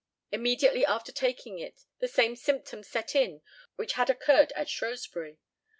[0.31, 3.43] Immediately after taking it the same symptoms set in
[3.75, 5.37] which had occurred at Shrewsbury.